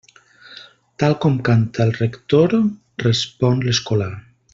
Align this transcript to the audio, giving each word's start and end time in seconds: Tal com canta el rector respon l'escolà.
Tal 1.03 1.13
com 1.25 1.35
canta 1.49 1.85
el 1.89 1.93
rector 1.97 2.57
respon 3.05 3.63
l'escolà. 3.67 4.09